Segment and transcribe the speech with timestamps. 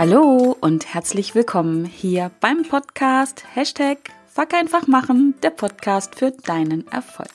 [0.00, 6.88] Hallo und herzlich willkommen hier beim Podcast Hashtag Fuck einfach machen, der Podcast für deinen
[6.88, 7.28] Erfolg.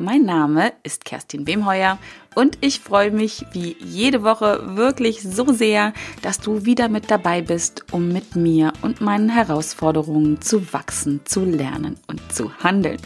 [0.00, 1.98] Mein Name ist Kerstin Wemheuer
[2.34, 5.92] und ich freue mich wie jede Woche wirklich so sehr,
[6.22, 11.44] dass du wieder mit dabei bist, um mit mir und meinen Herausforderungen zu wachsen, zu
[11.44, 12.98] lernen und zu handeln.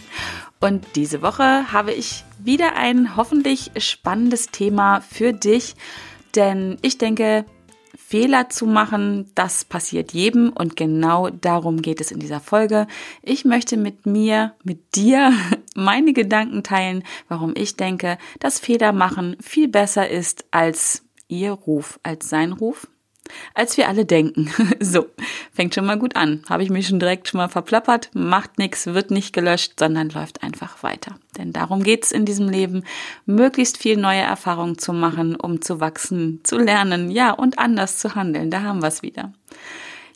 [0.58, 5.74] Und diese Woche habe ich wieder ein hoffentlich spannendes Thema für dich,
[6.34, 7.44] denn ich denke,
[8.08, 12.86] Fehler zu machen, das passiert jedem und genau darum geht es in dieser Folge.
[13.22, 15.32] Ich möchte mit mir, mit dir
[15.74, 21.98] meine Gedanken teilen, warum ich denke, dass Fehler machen viel besser ist als ihr Ruf,
[22.04, 22.86] als sein Ruf
[23.54, 24.50] als wir alle denken.
[24.80, 25.06] So,
[25.52, 26.42] fängt schon mal gut an.
[26.48, 30.42] Habe ich mich schon direkt schon mal verplappert, macht nichts, wird nicht gelöscht, sondern läuft
[30.42, 31.16] einfach weiter.
[31.36, 32.84] Denn darum geht's in diesem Leben,
[33.24, 38.14] möglichst viel neue Erfahrungen zu machen, um zu wachsen, zu lernen, ja, und anders zu
[38.14, 38.50] handeln.
[38.50, 39.32] Da haben wir's wieder.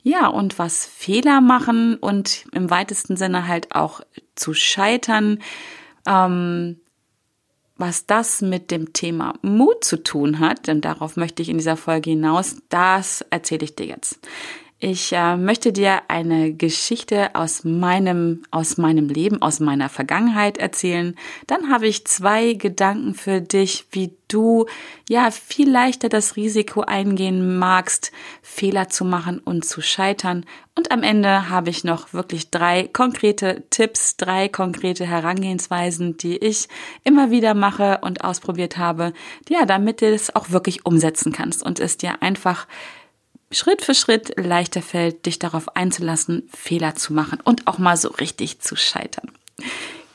[0.03, 4.01] Ja, und was Fehler machen und im weitesten Sinne halt auch
[4.35, 5.41] zu scheitern,
[6.07, 6.80] ähm,
[7.81, 11.77] was das mit dem Thema Mut zu tun hat, denn darauf möchte ich in dieser
[11.77, 14.21] Folge hinaus, das erzähle ich dir jetzt.
[14.83, 21.17] Ich äh, möchte dir eine Geschichte aus meinem, aus meinem Leben, aus meiner Vergangenheit erzählen.
[21.47, 24.65] Dann habe ich zwei Gedanken für dich, wie du
[25.07, 30.47] ja viel leichter das Risiko eingehen magst, Fehler zu machen und zu scheitern.
[30.75, 36.69] Und am Ende habe ich noch wirklich drei konkrete Tipps, drei konkrete Herangehensweisen, die ich
[37.05, 39.13] immer wieder mache und ausprobiert habe,
[39.47, 42.67] ja, damit du es auch wirklich umsetzen kannst und es dir einfach
[43.53, 48.09] Schritt für Schritt leichter fällt, dich darauf einzulassen, Fehler zu machen und auch mal so
[48.09, 49.33] richtig zu scheitern.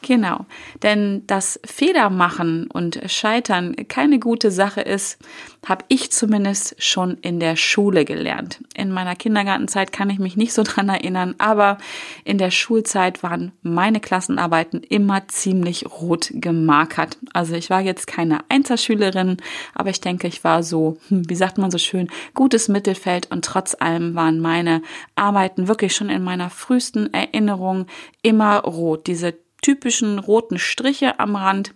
[0.08, 0.46] Genau,
[0.84, 5.18] denn das Fehlermachen und Scheitern keine gute Sache ist,
[5.66, 8.60] habe ich zumindest schon in der Schule gelernt.
[8.76, 11.80] In meiner Kindergartenzeit kann ich mich nicht so dran erinnern, aber
[12.24, 17.18] in der Schulzeit waren meine Klassenarbeiten immer ziemlich rot gemarkert.
[17.34, 19.38] Also ich war jetzt keine Einzelschülerin,
[19.74, 23.44] aber ich denke, ich war so, hm, wie sagt man so schön, gutes Mittelfeld und
[23.44, 24.84] trotz allem waren meine
[25.16, 27.88] Arbeiten wirklich schon in meiner frühesten Erinnerung
[28.22, 29.08] immer rot.
[29.08, 29.34] Diese
[29.66, 31.74] typischen roten Striche am Rand.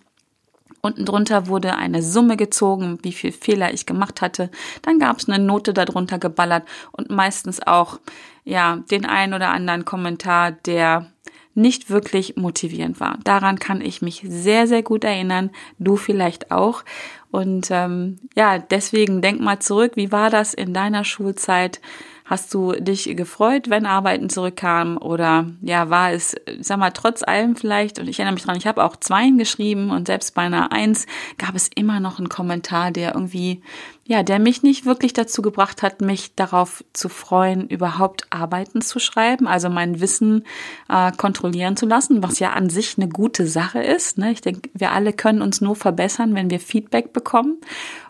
[0.82, 4.52] Unten drunter wurde eine Summe gezogen, wie viel Fehler ich gemacht hatte.
[4.84, 8.00] Dann gab es eine Note darunter geballert und meistens auch
[8.46, 11.12] ja den einen oder anderen Kommentar, der
[11.56, 13.18] nicht wirklich motivierend war.
[13.24, 15.50] Daran kann ich mich sehr, sehr gut erinnern.
[15.80, 16.84] Du vielleicht auch.
[17.32, 21.82] Und ähm, ja, deswegen denk mal zurück, wie war das in deiner Schulzeit?
[22.30, 25.00] Hast du dich gefreut, wenn Arbeiten zurückkamen?
[25.00, 28.68] Oder ja, war es, sag mal, trotz allem vielleicht, und ich erinnere mich dran, ich
[28.68, 31.08] habe auch Zweien geschrieben und selbst bei einer Eins
[31.40, 33.64] gab es immer noch einen Kommentar, der irgendwie,
[34.06, 39.00] ja, der mich nicht wirklich dazu gebracht hat, mich darauf zu freuen, überhaupt Arbeiten zu
[39.00, 40.46] schreiben, also mein Wissen
[40.88, 44.20] äh, kontrollieren zu lassen, was ja an sich eine gute Sache ist.
[44.20, 44.34] Ne?
[44.34, 47.58] Ich denke, wir alle können uns nur verbessern, wenn wir Feedback bekommen.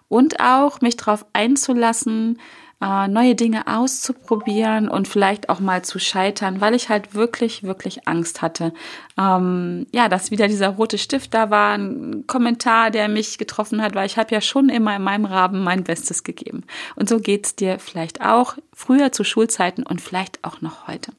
[0.10, 2.38] Und auch mich darauf einzulassen,
[2.82, 8.08] äh, neue Dinge auszuprobieren und vielleicht auch mal zu scheitern, weil ich halt wirklich, wirklich
[8.08, 8.74] Angst hatte.
[9.18, 13.96] Ähm, ja, dass wieder dieser rote Stift da war, ein Kommentar, der mich getroffen hat,
[13.96, 16.64] weil ich habe ja schon immer in meinem Rahmen mein Bestes gegeben.
[16.96, 21.12] Und so geht's dir vielleicht auch früher zu Schulzeiten und vielleicht auch noch heute.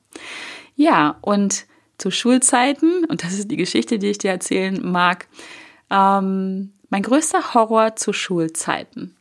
[0.76, 1.66] Ja, und
[1.98, 5.28] zu Schulzeiten, und das ist die Geschichte, die ich dir erzählen mag,
[5.90, 9.14] ähm, mein größter Horror zu Schulzeiten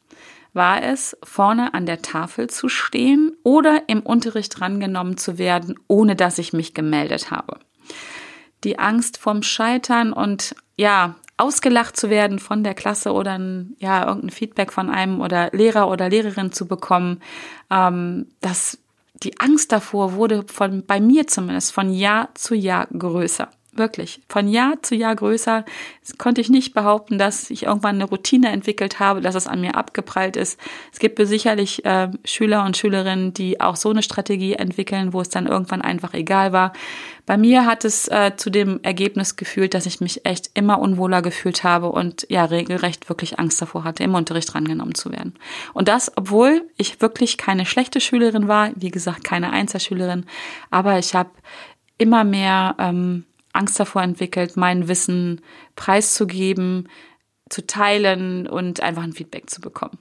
[0.53, 6.15] war es, vorne an der Tafel zu stehen oder im Unterricht drangenommen zu werden, ohne
[6.15, 7.59] dass ich mich gemeldet habe.
[8.63, 14.05] Die Angst vom Scheitern und ja, ausgelacht zu werden von der Klasse oder ein, ja,
[14.05, 17.21] irgendein Feedback von einem oder Lehrer oder Lehrerin zu bekommen,
[17.71, 18.77] ähm, das,
[19.23, 23.49] die Angst davor wurde von, bei mir zumindest von Jahr zu Jahr größer.
[23.79, 24.19] Wirklich.
[24.27, 25.63] Von Jahr zu Jahr größer
[26.17, 29.75] konnte ich nicht behaupten, dass ich irgendwann eine Routine entwickelt habe, dass es an mir
[29.75, 30.59] abgeprallt ist.
[30.91, 35.29] Es gibt sicherlich äh, Schüler und Schülerinnen, die auch so eine Strategie entwickeln, wo es
[35.29, 36.73] dann irgendwann einfach egal war.
[37.25, 41.21] Bei mir hat es äh, zu dem Ergebnis gefühlt, dass ich mich echt immer unwohler
[41.21, 45.35] gefühlt habe und ja regelrecht wirklich Angst davor hatte, im Unterricht drangenommen zu werden.
[45.73, 50.25] Und das, obwohl ich wirklich keine schlechte Schülerin war, wie gesagt, keine Einzelschülerin,
[50.69, 51.29] aber ich habe
[51.97, 53.25] immer mehr ähm,
[53.59, 55.41] Angst davor entwickelt, mein Wissen
[55.75, 56.89] preiszugeben,
[57.49, 59.97] zu teilen und einfach ein Feedback zu bekommen.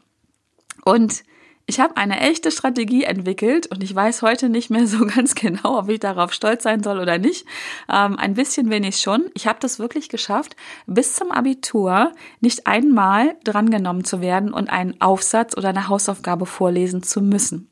[0.85, 1.25] Und
[1.71, 5.79] ich habe eine echte Strategie entwickelt und ich weiß heute nicht mehr so ganz genau,
[5.79, 7.45] ob ich darauf stolz sein soll oder nicht.
[7.93, 9.31] Ähm, ein bisschen wenig schon.
[9.35, 10.57] Ich habe das wirklich geschafft,
[10.87, 17.03] bis zum Abitur nicht einmal drangenommen zu werden und einen Aufsatz oder eine Hausaufgabe vorlesen
[17.03, 17.71] zu müssen.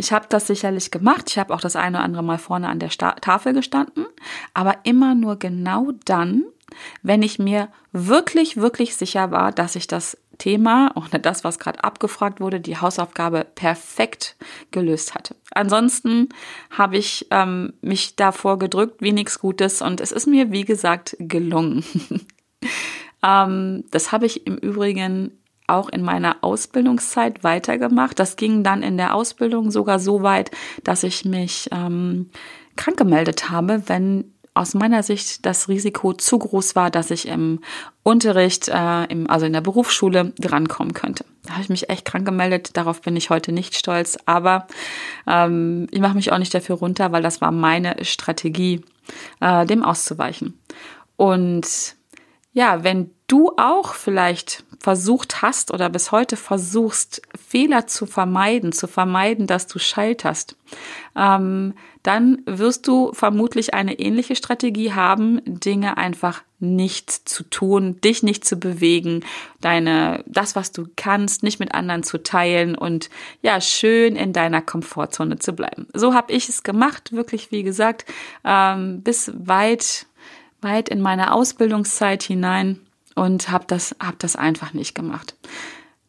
[0.00, 1.26] Ich habe das sicherlich gemacht.
[1.28, 4.06] Ich habe auch das eine oder andere Mal vorne an der Sta Tafel gestanden,
[4.54, 6.44] aber immer nur genau dann,
[7.02, 11.84] wenn ich mir wirklich, wirklich sicher war, dass ich das Thema oder das, was gerade
[11.84, 14.36] abgefragt wurde, die Hausaufgabe perfekt
[14.70, 15.36] gelöst hatte.
[15.52, 16.30] Ansonsten
[16.70, 21.14] habe ich ähm, mich davor gedrückt wie nichts Gutes und es ist mir, wie gesagt,
[21.18, 21.84] gelungen.
[23.22, 25.39] ähm, das habe ich im Übrigen
[25.70, 28.18] auch in meiner Ausbildungszeit weitergemacht.
[28.18, 30.50] Das ging dann in der Ausbildung sogar so weit,
[30.84, 32.30] dass ich mich ähm,
[32.76, 37.60] krank gemeldet habe, wenn aus meiner Sicht das Risiko zu groß war, dass ich im
[38.02, 41.24] Unterricht, äh, im, also in der Berufsschule, drankommen könnte.
[41.44, 42.76] Da habe ich mich echt krank gemeldet.
[42.76, 44.18] Darauf bin ich heute nicht stolz.
[44.26, 44.66] Aber
[45.26, 48.82] ähm, ich mache mich auch nicht dafür runter, weil das war meine Strategie,
[49.40, 50.58] äh, dem auszuweichen.
[51.16, 51.96] Und
[52.52, 58.88] ja, wenn du auch vielleicht versucht hast oder bis heute versuchst, Fehler zu vermeiden, zu
[58.88, 60.56] vermeiden, dass du scheiterst,
[61.16, 68.22] ähm, dann wirst du vermutlich eine ähnliche Strategie haben, Dinge einfach nicht zu tun, dich
[68.22, 69.24] nicht zu bewegen,
[69.60, 73.10] deine, das, was du kannst, nicht mit anderen zu teilen und
[73.42, 75.88] ja, schön in deiner Komfortzone zu bleiben.
[75.92, 78.06] So habe ich es gemacht, wirklich, wie gesagt,
[78.44, 80.06] ähm, bis weit,
[80.62, 82.80] weit in meine Ausbildungszeit hinein
[83.14, 85.34] und habe das, hab das einfach nicht gemacht.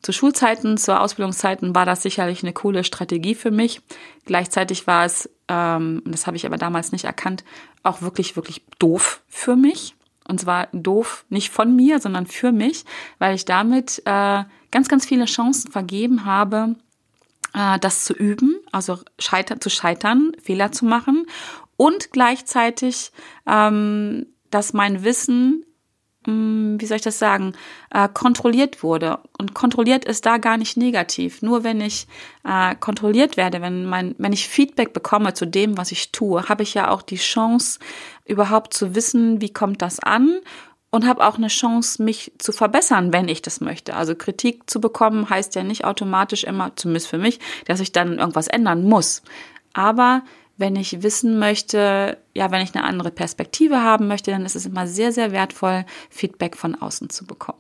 [0.02, 3.82] Zu Schulzeiten, zu Ausbildungszeiten war das sicherlich eine coole Strategie für mich.
[4.26, 7.44] Gleichzeitig war es, ähm, das habe ich aber damals nicht erkannt,
[7.84, 9.96] auch wirklich, wirklich doof für mich.
[10.28, 12.86] Und zwar doof nicht von mir, sondern für mich,
[13.20, 16.76] weil ich damit äh, ganz, ganz viele Chancen vergeben habe,
[17.54, 21.26] äh, das zu üben, also scheiter zu scheitern, Fehler zu machen
[21.78, 23.12] und gleichzeitig,
[23.48, 25.66] ähm, dass mein Wissen
[26.28, 27.54] Mm, wie soll ich das sagen,
[27.90, 29.20] äh, kontrolliert wurde.
[29.40, 31.42] Und kontrolliert ist da gar nicht negativ.
[31.42, 32.08] Nur wenn ich
[32.44, 36.62] äh, kontrolliert werde, wenn mein, wenn ich Feedback bekomme zu dem, was ich tue, habe
[36.62, 37.80] ich ja auch die Chance,
[38.26, 40.38] überhaupt zu wissen, wie kommt das an
[40.92, 43.96] und habe auch eine Chance, mich zu verbessern, wenn ich das möchte.
[43.96, 48.20] Also Kritik zu bekommen heißt ja nicht automatisch immer, zumindest für mich, dass ich dann
[48.20, 49.24] irgendwas ändern muss.
[49.74, 50.22] Aber
[50.62, 54.66] wenn ich wissen möchte, ja, wenn ich eine andere Perspektive haben möchte, dann ist es
[54.66, 57.60] immer sehr, sehr wertvoll, Feedback von außen zu bekommen.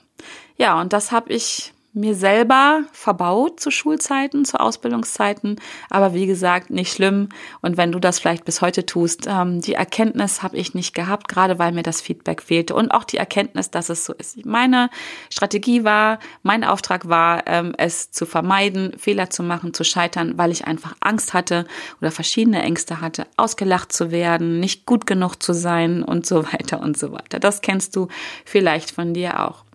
[0.55, 5.59] Ja, und das habe ich mir selber verbaut zu Schulzeiten, zu Ausbildungszeiten.
[5.89, 7.29] Aber wie gesagt, nicht schlimm.
[7.61, 11.27] Und wenn du das vielleicht bis heute tust, ähm, die Erkenntnis habe ich nicht gehabt,
[11.27, 12.75] gerade weil mir das Feedback fehlte.
[12.75, 14.45] Und auch die Erkenntnis, dass es so ist.
[14.45, 14.89] Meine
[15.29, 20.51] Strategie war, mein Auftrag war, ähm, es zu vermeiden, Fehler zu machen, zu scheitern, weil
[20.51, 21.65] ich einfach Angst hatte
[21.99, 26.79] oder verschiedene Ängste hatte, ausgelacht zu werden, nicht gut genug zu sein und so weiter
[26.79, 27.39] und so weiter.
[27.39, 28.07] Das kennst du
[28.45, 29.65] vielleicht von dir auch.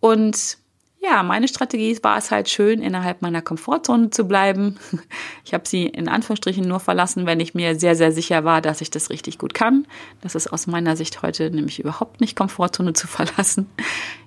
[0.00, 0.58] Und
[1.08, 4.78] ja, meine Strategie war es halt schön, innerhalb meiner Komfortzone zu bleiben.
[5.44, 8.80] Ich habe sie in Anführungsstrichen nur verlassen, wenn ich mir sehr, sehr sicher war, dass
[8.80, 9.86] ich das richtig gut kann.
[10.20, 13.70] Das ist aus meiner Sicht heute nämlich überhaupt nicht Komfortzone zu verlassen.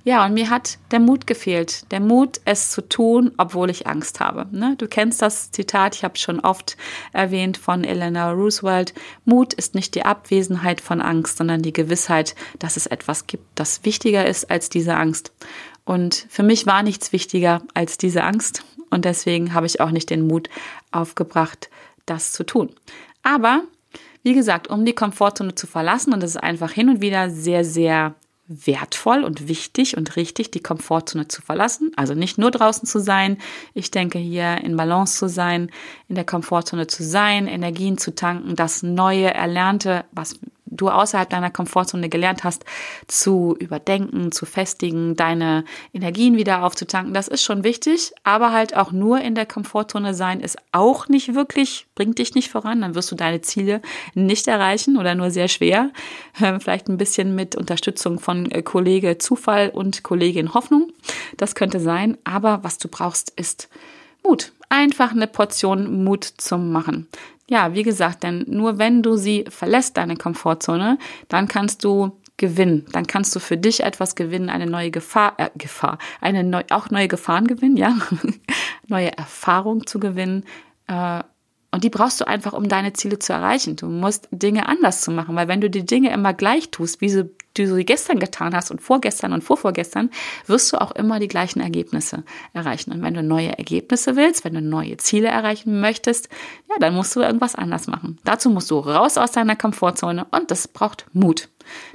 [0.05, 1.91] Ja, und mir hat der Mut gefehlt.
[1.91, 4.47] Der Mut, es zu tun, obwohl ich Angst habe.
[4.51, 4.75] Ne?
[4.77, 6.77] Du kennst das Zitat, ich habe es schon oft
[7.11, 8.93] erwähnt von Eleanor Roosevelt.
[9.25, 13.83] Mut ist nicht die Abwesenheit von Angst, sondern die Gewissheit, dass es etwas gibt, das
[13.83, 15.33] wichtiger ist als diese Angst.
[15.89, 18.63] Und für mich war nichts wichtiger als diese Angst.
[18.91, 20.48] Und deswegen habe ich auch nicht den Mut
[20.91, 21.67] aufgebracht,
[22.05, 22.69] das zu tun.
[23.24, 23.63] Aber,
[24.22, 27.65] wie gesagt, um die Komfortzone zu verlassen, und das ist einfach hin und wieder sehr,
[27.65, 28.13] sehr
[28.46, 31.91] wertvoll und wichtig und richtig, die Komfortzone zu verlassen.
[31.96, 33.39] Also nicht nur draußen zu sein.
[33.74, 35.72] Ich denke hier in Balance zu sein,
[36.08, 40.39] in der Komfortzone zu sein, Energien zu tanken, das Neue, Erlernte, was
[40.71, 42.65] du außerhalb deiner Komfortzone gelernt hast,
[43.07, 47.13] zu überdenken, zu festigen, deine Energien wieder aufzutanken.
[47.13, 51.33] Das ist schon wichtig, aber halt auch nur in der Komfortzone sein ist auch nicht
[51.35, 52.81] wirklich, bringt dich nicht voran.
[52.81, 53.81] Dann wirst du deine Ziele
[54.13, 55.91] nicht erreichen oder nur sehr schwer.
[56.41, 60.93] Ähm, vielleicht ein bisschen mit Unterstützung von äh, Kollege Zufall und Kollegin Hoffnung.
[61.35, 62.17] Das könnte sein.
[62.23, 63.67] Aber was du brauchst, ist
[64.23, 64.51] Mut.
[64.69, 67.07] Einfach eine Portion Mut zum Machen.
[67.49, 70.99] Ja, wie gesagt, denn nur wenn du sie verlässt, deine Komfortzone,
[71.29, 72.85] dann kannst du gewinnen.
[72.91, 76.89] Dann kannst du für dich etwas gewinnen, eine neue Gefahr, äh, Gefahr, eine neu, auch
[76.89, 77.97] neue Gefahren gewinnen, ja,
[78.88, 80.45] neue Erfahrung zu gewinnen.
[80.88, 81.23] Äh,
[81.71, 83.75] und die brauchst du einfach, um deine Ziele zu erreichen.
[83.75, 87.25] Du musst Dinge anders zu machen, weil wenn du die Dinge immer gleich tust, wie
[87.53, 90.09] du sie gestern getan hast und vorgestern und vorvorgestern,
[90.47, 92.23] wirst du auch immer die gleichen Ergebnisse
[92.53, 92.91] erreichen.
[92.91, 96.29] Und wenn du neue Ergebnisse willst, wenn du neue Ziele erreichen möchtest,
[96.69, 98.17] ja, dann musst du irgendwas anders machen.
[98.23, 101.49] Dazu musst du raus aus deiner Komfortzone und das braucht Mut.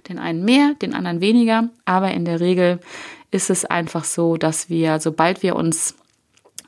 [0.09, 2.79] Den einen mehr, den anderen weniger, aber in der Regel
[3.33, 5.97] ist es einfach so, dass wir, sobald wir uns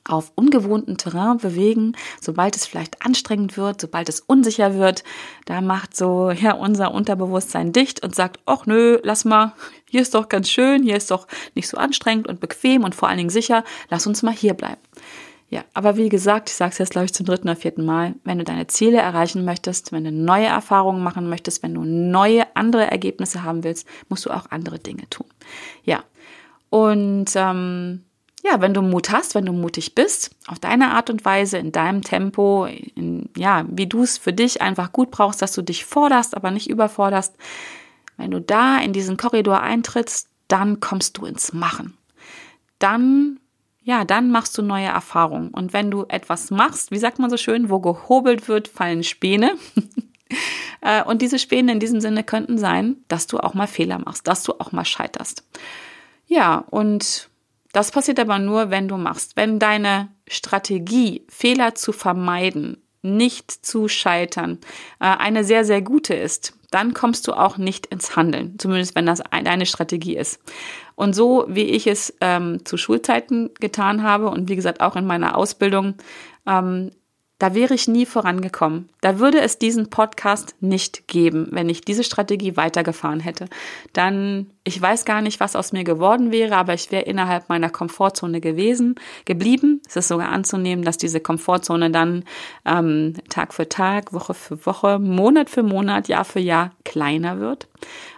[0.08, 5.04] auf ungewohnten Terrain bewegen, sobald es vielleicht anstrengend wird, sobald es unsicher wird,
[5.44, 9.52] da macht so ja unser Unterbewusstsein dicht und sagt, ach nö, lass mal,
[9.88, 13.08] hier ist doch ganz schön, hier ist doch nicht so anstrengend und bequem und vor
[13.08, 14.80] allen Dingen sicher, lass uns mal hier bleiben.
[15.48, 18.14] Ja, aber wie gesagt, ich sage es jetzt, glaube ich, zum dritten oder vierten Mal,
[18.24, 22.44] wenn du deine Ziele erreichen möchtest, wenn du neue Erfahrungen machen möchtest, wenn du neue,
[22.56, 25.26] andere Ergebnisse haben willst, musst du auch andere Dinge tun.
[25.84, 26.02] Ja,
[26.68, 28.05] und ähm,
[28.46, 31.72] ja, wenn du Mut hast, wenn du mutig bist, auf deine Art und Weise, in
[31.72, 35.84] deinem Tempo, in, ja, wie du es für dich einfach gut brauchst, dass du dich
[35.84, 37.34] forderst, aber nicht überforderst,
[38.16, 41.96] wenn du da in diesen Korridor eintrittst, dann kommst du ins Machen.
[42.78, 43.40] Dann,
[43.82, 45.48] ja, dann machst du neue Erfahrungen.
[45.48, 49.54] Und wenn du etwas machst, wie sagt man so schön, wo gehobelt wird, fallen Späne.
[50.82, 54.26] Äh, und diese Späne in diesem Sinne könnten sein, dass du auch mal Fehler machst,
[54.26, 55.44] dass du auch mal scheiterst.
[56.26, 57.30] Ja, und
[57.76, 59.36] das passiert aber nur, wenn du machst.
[59.36, 64.60] Wenn deine Strategie, Fehler zu vermeiden, nicht zu scheitern,
[64.98, 69.04] äh, eine sehr, sehr gute ist, dann kommst du auch nicht ins Handeln, zumindest wenn
[69.04, 70.40] das deine Strategie ist.
[70.94, 75.04] Und so wie ich es ähm, zu Schulzeiten getan habe und wie gesagt auch in
[75.04, 75.96] meiner Ausbildung,
[76.46, 76.92] ähm,
[77.38, 78.88] da wäre ich nie vorangekommen.
[79.02, 83.46] Da würde es diesen Podcast nicht geben, wenn ich diese Strategie weitergefahren hätte.
[83.92, 87.68] Dann, ich weiß gar nicht, was aus mir geworden wäre, aber ich wäre innerhalb meiner
[87.68, 88.94] Komfortzone gewesen,
[89.26, 89.82] geblieben.
[89.86, 92.24] Es ist sogar anzunehmen, dass diese Komfortzone dann
[92.64, 97.68] ähm, Tag für Tag, Woche für Woche, Monat für Monat, Jahr für Jahr kleiner wird.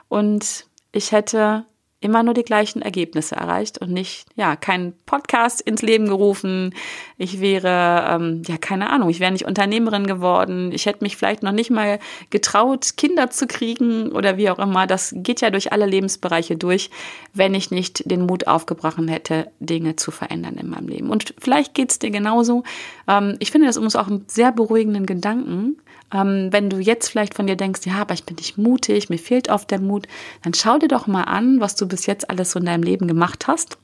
[0.08, 1.66] Und ich hätte
[2.00, 6.74] immer nur die gleichen Ergebnisse erreicht und nicht, ja, keinen Podcast ins Leben gerufen.
[7.18, 10.70] Ich wäre, ähm, ja, keine Ahnung, ich wäre nicht Unternehmerin geworden.
[10.72, 11.98] Ich hätte mich vielleicht noch nicht mal
[12.30, 14.86] getraut, Kinder zu kriegen oder wie auch immer.
[14.86, 16.90] Das geht ja durch alle Lebensbereiche durch,
[17.34, 21.10] wenn ich nicht den Mut aufgebracht hätte, Dinge zu verändern in meinem Leben.
[21.10, 22.62] Und vielleicht geht's dir genauso.
[23.08, 25.76] Ähm, ich finde das übrigens auch einen sehr beruhigenden Gedanken,
[26.12, 29.18] ähm, wenn du jetzt vielleicht von dir denkst, ja, aber ich bin nicht mutig, mir
[29.18, 30.06] fehlt oft der Mut,
[30.42, 33.06] dann schau dir doch mal an, was du bis jetzt alles so in deinem Leben
[33.06, 33.76] gemacht hast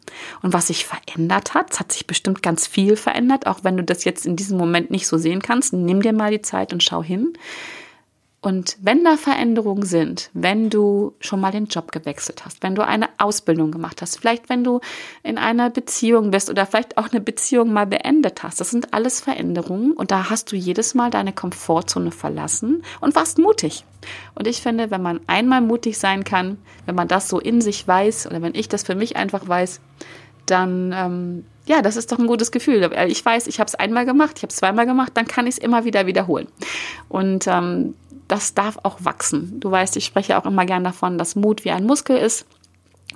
[0.43, 1.73] und was sich verändert hat.
[1.73, 4.91] Es hat sich bestimmt ganz viel verändert, auch wenn du das jetzt in diesem Moment
[4.91, 5.73] nicht so sehen kannst.
[5.73, 7.35] Nimm dir mal die Zeit und schau hin.
[8.45, 12.87] Und wenn da Veränderungen sind, wenn du schon mal den Job gewechselt hast, wenn du
[12.87, 14.81] eine Ausbildung gemacht hast, vielleicht wenn du
[15.23, 19.23] in einer Beziehung bist oder vielleicht auch eine Beziehung mal beendet hast, das sind alles
[19.23, 23.87] Veränderungen und da hast du jedes Mal deine Komfortzone verlassen und warst mutig.
[24.35, 27.89] Und ich finde, wenn man einmal mutig sein kann, wenn man das so in sich
[27.89, 29.81] weiß oder wenn ich das für mich einfach weiß,
[30.47, 32.91] dann ähm, ja, das ist doch ein gutes Gefühl.
[33.09, 35.55] Ich weiß, ich habe es einmal gemacht, ich habe es zweimal gemacht, dann kann ich
[35.55, 36.49] es immer wieder wiederholen.
[37.09, 37.95] Und ähm,
[38.29, 39.61] das darf auch wachsen.
[39.61, 42.47] Du weißt, ich spreche auch immer gern davon, dass Mut wie ein Muskel ist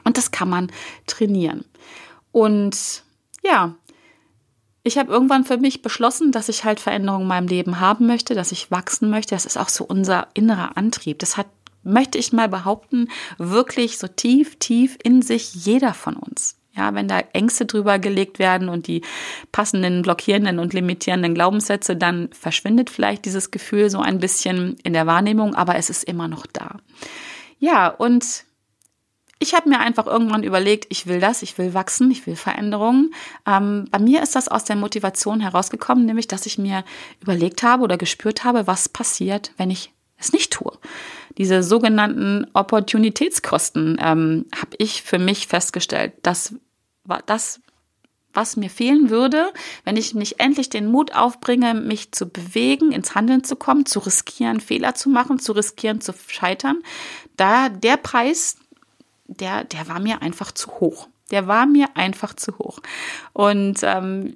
[0.05, 0.73] und das kann man
[1.07, 1.65] trainieren.
[2.33, 3.03] Und
[3.45, 3.75] ja,
[4.83, 8.35] ich habe irgendwann für mich beschlossen, dass ich halt Veränderungen in meinem Leben haben möchte,
[8.35, 9.35] dass ich wachsen möchte.
[9.35, 11.19] Das ist auch so unser innerer Antrieb.
[11.19, 11.49] Das hat,
[11.83, 16.58] möchte ich mal behaupten, wirklich so tief, tief in sich jeder von uns.
[16.79, 19.03] Ja, wenn da Ängste drüber gelegt werden und die
[19.51, 25.09] passenden blockierenden und limitierenden Glaubenssätze, dann verschwindet vielleicht dieses Gefühl so ein bisschen in der
[25.09, 26.77] Wahrnehmung, aber es ist immer noch da.
[27.59, 28.45] Ja, und
[29.41, 33.13] ich habe mir einfach irgendwann überlegt, ich will das, ich will wachsen, ich will Veränderungen.
[33.45, 36.85] Ähm, bei mir ist das aus der Motivation herausgekommen, nämlich dass ich mir
[37.21, 40.77] überlegt habe oder gespürt habe, was passiert, wenn ich es nicht tue.
[41.39, 46.55] Diese sogenannten Opportunitätskosten ähm, habe ich für mich festgestellt, dass
[47.27, 47.61] das,
[48.35, 49.53] was mir fehlen würde,
[49.85, 53.99] wenn ich nicht endlich den Mut aufbringe, mich zu bewegen, ins Handeln zu kommen, zu
[53.99, 56.79] riskieren, Fehler zu machen, zu riskieren, zu scheitern.
[57.37, 58.57] Da der Preis,
[59.27, 61.09] der, der war mir einfach zu hoch.
[61.31, 62.79] Der war mir einfach zu hoch.
[63.33, 64.35] Und ähm,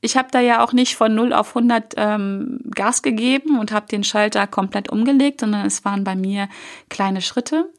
[0.00, 3.86] ich habe da ja auch nicht von 0 auf 100 ähm, Gas gegeben und habe
[3.86, 6.48] den Schalter komplett umgelegt, sondern es waren bei mir
[6.88, 7.70] kleine Schritte.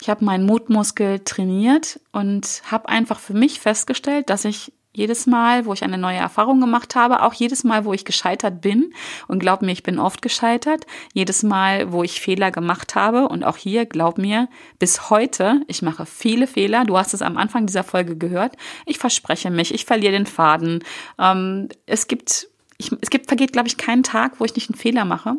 [0.00, 5.64] Ich habe meinen Mutmuskel trainiert und habe einfach für mich festgestellt, dass ich jedes Mal,
[5.64, 8.92] wo ich eine neue Erfahrung gemacht habe, auch jedes Mal, wo ich gescheitert bin,
[9.28, 13.44] und glaub mir, ich bin oft gescheitert, jedes Mal, wo ich Fehler gemacht habe, und
[13.44, 17.66] auch hier, glaub mir, bis heute, ich mache viele Fehler, du hast es am Anfang
[17.66, 20.82] dieser Folge gehört, ich verspreche mich, ich verliere den Faden,
[21.18, 24.78] ähm, es gibt, ich, es gibt, vergeht, glaube ich, keinen Tag, wo ich nicht einen
[24.78, 25.34] Fehler mache.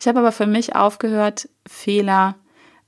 [0.00, 2.36] Ich habe aber für mich aufgehört, Fehler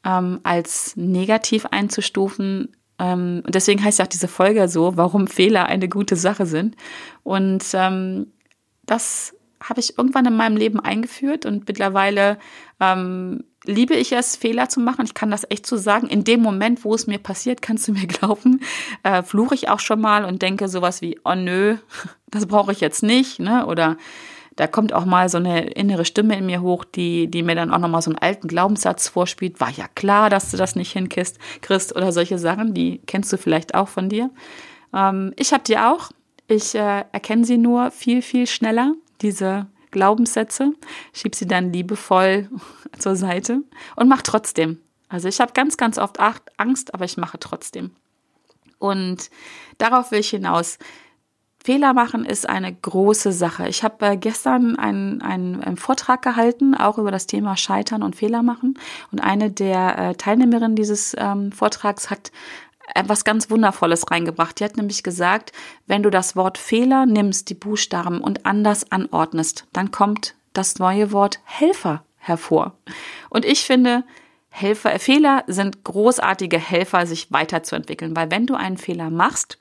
[0.05, 2.77] ähm, als negativ einzustufen.
[2.99, 6.77] Ähm, und deswegen heißt ja auch diese Folge so, warum Fehler eine gute Sache sind.
[7.23, 8.33] Und ähm,
[8.87, 12.39] das habe ich irgendwann in meinem Leben eingeführt und mittlerweile
[12.81, 15.07] ähm, liebe ich es, Fehler zu machen.
[15.07, 16.09] Ich kann das echt so sagen.
[16.09, 18.61] In dem Moment, wo es mir passiert, kannst du mir glauben,
[19.03, 21.77] äh, fluche ich auch schon mal und denke sowas wie, oh nö,
[22.27, 23.67] das brauche ich jetzt nicht, ne?
[23.67, 23.97] Oder
[24.57, 27.73] da kommt auch mal so eine innere Stimme in mir hoch, die, die mir dann
[27.73, 29.61] auch nochmal so einen alten Glaubenssatz vorspielt.
[29.61, 33.37] War ja klar, dass du das nicht hinkriegst, Christ, oder solche Sachen, die kennst du
[33.37, 34.31] vielleicht auch von dir.
[34.93, 36.11] Ähm, ich habe die auch.
[36.47, 40.73] Ich äh, erkenne sie nur viel, viel schneller, diese Glaubenssätze,
[41.13, 42.51] schieb sie dann liebevoll
[42.99, 43.63] zur Seite
[43.97, 44.79] und mach trotzdem.
[45.09, 46.19] Also ich habe ganz, ganz oft
[46.59, 47.93] Angst, aber ich mache trotzdem.
[48.79, 49.31] Und
[49.79, 50.79] darauf will ich hinaus.
[51.65, 53.67] Fehler machen ist eine große Sache.
[53.69, 58.15] Ich habe äh, gestern einen, einen, einen, Vortrag gehalten, auch über das Thema Scheitern und
[58.15, 58.79] Fehler machen.
[59.11, 62.33] Und eine der äh, Teilnehmerinnen dieses ähm, Vortrags hat
[62.95, 64.61] etwas ganz Wundervolles reingebracht.
[64.61, 65.53] Die hat nämlich gesagt,
[65.87, 71.13] wenn du das Wort Fehler nimmst, die Buchstaben und anders anordnest, dann kommt das neue
[71.13, 72.75] Wort Helfer hervor.
[73.31, 74.05] Und ich finde,
[74.51, 79.59] Helfer, Fehler sind großartige Helfer, sich weiterzuentwickeln, weil wenn du einen Fehler machst,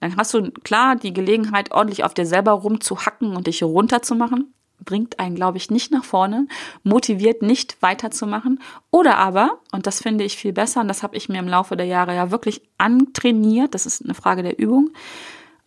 [0.00, 4.52] dann hast du klar die Gelegenheit, ordentlich auf dir selber rumzuhacken und dich runterzumachen.
[4.84, 6.46] Bringt einen, glaube ich, nicht nach vorne,
[6.82, 8.60] motiviert nicht weiterzumachen.
[8.90, 11.76] Oder aber, und das finde ich viel besser, und das habe ich mir im Laufe
[11.76, 14.90] der Jahre ja wirklich antrainiert, das ist eine Frage der Übung,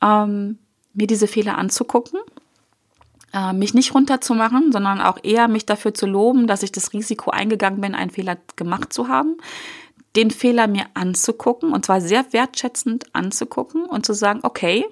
[0.01, 0.59] ähm,
[0.93, 2.19] mir diese Fehler anzugucken,
[3.33, 7.31] äh, mich nicht runterzumachen, sondern auch eher mich dafür zu loben, dass ich das Risiko
[7.31, 9.37] eingegangen bin, einen Fehler gemacht zu haben,
[10.17, 14.85] den Fehler mir anzugucken und zwar sehr wertschätzend anzugucken und zu sagen, okay,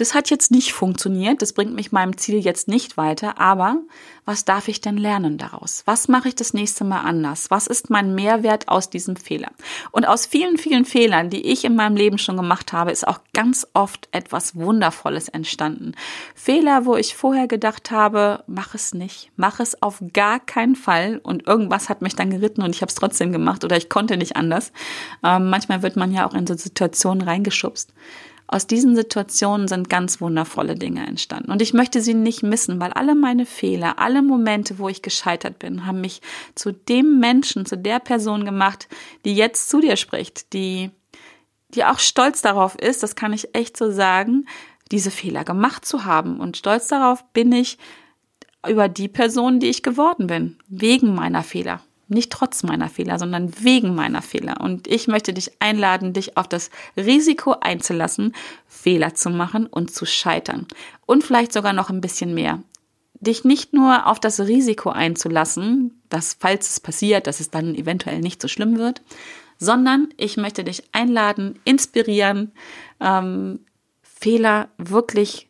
[0.00, 3.76] das hat jetzt nicht funktioniert, das bringt mich meinem Ziel jetzt nicht weiter, aber
[4.24, 5.82] was darf ich denn lernen daraus?
[5.84, 7.50] Was mache ich das nächste Mal anders?
[7.50, 9.50] Was ist mein Mehrwert aus diesem Fehler?
[9.90, 13.20] Und aus vielen, vielen Fehlern, die ich in meinem Leben schon gemacht habe, ist auch
[13.34, 15.92] ganz oft etwas Wundervolles entstanden.
[16.34, 21.20] Fehler, wo ich vorher gedacht habe, mach es nicht, mach es auf gar keinen Fall
[21.22, 24.16] und irgendwas hat mich dann geritten und ich habe es trotzdem gemacht oder ich konnte
[24.16, 24.72] nicht anders.
[25.22, 27.92] Ähm, manchmal wird man ja auch in so Situationen reingeschubst.
[28.52, 31.52] Aus diesen Situationen sind ganz wundervolle Dinge entstanden.
[31.52, 35.60] Und ich möchte sie nicht missen, weil alle meine Fehler, alle Momente, wo ich gescheitert
[35.60, 36.20] bin, haben mich
[36.56, 38.88] zu dem Menschen, zu der Person gemacht,
[39.24, 40.90] die jetzt zu dir spricht, die,
[41.68, 44.46] die auch stolz darauf ist, das kann ich echt so sagen,
[44.90, 46.40] diese Fehler gemacht zu haben.
[46.40, 47.78] Und stolz darauf bin ich
[48.68, 51.82] über die Person, die ich geworden bin, wegen meiner Fehler.
[52.10, 54.60] Nicht trotz meiner Fehler, sondern wegen meiner Fehler.
[54.60, 58.34] Und ich möchte dich einladen, dich auf das Risiko einzulassen,
[58.66, 60.66] Fehler zu machen und zu scheitern.
[61.06, 62.62] Und vielleicht sogar noch ein bisschen mehr.
[63.14, 68.20] Dich nicht nur auf das Risiko einzulassen, dass falls es passiert, dass es dann eventuell
[68.20, 69.02] nicht so schlimm wird,
[69.58, 72.52] sondern ich möchte dich einladen, inspirieren,
[72.98, 73.60] ähm,
[74.02, 75.49] Fehler wirklich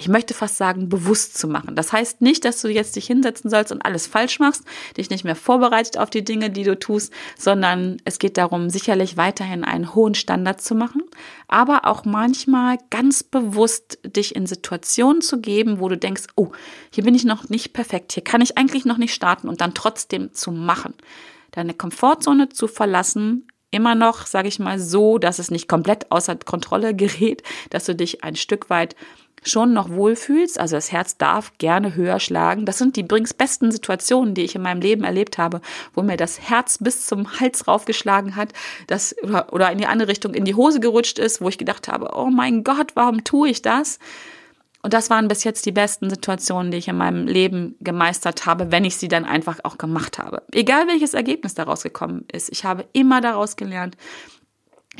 [0.00, 1.76] ich möchte fast sagen, bewusst zu machen.
[1.76, 4.64] Das heißt nicht, dass du jetzt dich hinsetzen sollst und alles falsch machst,
[4.96, 9.18] dich nicht mehr vorbereitet auf die Dinge, die du tust, sondern es geht darum, sicherlich
[9.18, 11.02] weiterhin einen hohen Standard zu machen,
[11.48, 16.50] aber auch manchmal ganz bewusst dich in Situationen zu geben, wo du denkst, oh,
[16.90, 19.74] hier bin ich noch nicht perfekt, hier kann ich eigentlich noch nicht starten und dann
[19.74, 20.94] trotzdem zu machen.
[21.50, 26.36] Deine Komfortzone zu verlassen, immer noch, sage ich mal, so, dass es nicht komplett außer
[26.36, 28.96] Kontrolle gerät, dass du dich ein Stück weit
[29.42, 32.66] schon noch wohlfühlst, also das Herz darf gerne höher schlagen.
[32.66, 35.60] Das sind die übrigens besten Situationen, die ich in meinem Leben erlebt habe,
[35.94, 38.52] wo mir das Herz bis zum Hals raufgeschlagen hat,
[38.86, 41.88] das oder, oder in die andere Richtung in die Hose gerutscht ist, wo ich gedacht
[41.88, 43.98] habe, oh mein Gott, warum tue ich das?
[44.82, 48.72] Und das waren bis jetzt die besten Situationen, die ich in meinem Leben gemeistert habe,
[48.72, 50.42] wenn ich sie dann einfach auch gemacht habe.
[50.52, 52.50] Egal welches Ergebnis daraus gekommen ist.
[52.50, 53.96] Ich habe immer daraus gelernt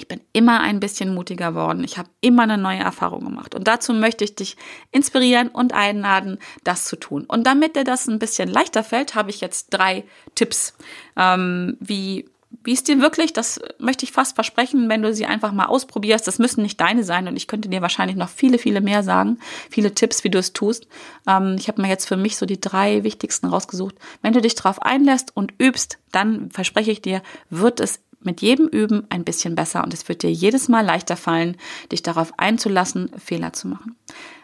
[0.01, 1.85] ich bin immer ein bisschen mutiger worden.
[1.85, 3.55] Ich habe immer eine neue Erfahrung gemacht.
[3.55, 4.57] Und dazu möchte ich dich
[4.93, 7.25] inspirieren und einladen, das zu tun.
[7.29, 10.75] Und damit dir das ein bisschen leichter fällt, habe ich jetzt drei Tipps,
[11.17, 12.31] ähm, wie
[12.65, 16.27] wie es dir wirklich, das möchte ich fast versprechen, wenn du sie einfach mal ausprobierst.
[16.27, 19.39] Das müssen nicht deine sein und ich könnte dir wahrscheinlich noch viele, viele mehr sagen,
[19.71, 20.89] viele Tipps, wie du es tust.
[21.29, 23.95] Ähm, ich habe mir jetzt für mich so die drei wichtigsten rausgesucht.
[24.21, 28.69] Wenn du dich darauf einlässt und übst, dann verspreche ich dir, wird es mit jedem
[28.69, 31.57] Üben ein bisschen besser und es wird dir jedes Mal leichter fallen,
[31.91, 33.97] dich darauf einzulassen, Fehler zu machen.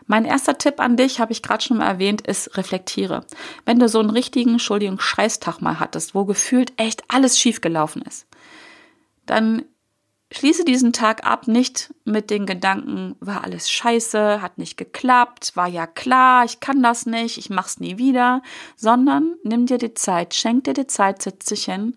[0.06, 3.24] Mein erster Tipp an dich, habe ich gerade schon mal erwähnt, ist reflektiere.
[3.64, 8.26] Wenn du so einen richtigen, Entschuldigung, Scheißtag mal hattest, wo gefühlt echt alles schiefgelaufen ist,
[9.26, 9.64] dann
[10.32, 15.68] schließe diesen Tag ab nicht mit den Gedanken, war alles scheiße, hat nicht geklappt, war
[15.68, 18.42] ja klar, ich kann das nicht, ich mach's nie wieder,
[18.76, 21.96] sondern nimm dir die Zeit, schenk dir die Zeit, setz dich hin,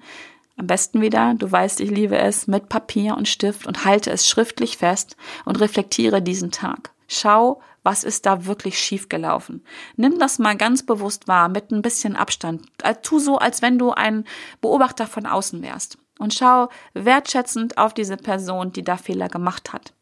[0.59, 4.27] am besten wieder, du weißt, ich liebe es, mit Papier und Stift und halte es
[4.27, 6.91] schriftlich fest und reflektiere diesen Tag.
[7.07, 9.63] Schau, Was ist da wirklich schiefgelaufen?
[9.95, 12.65] Nimm das mal ganz bewusst wahr, mit ein bisschen Abstand.
[12.83, 14.25] Äh, tu so, als wenn du ein
[14.59, 15.97] Beobachter von außen wärst.
[16.19, 19.93] Und schau wertschätzend auf diese Person, die da Fehler gemacht hat.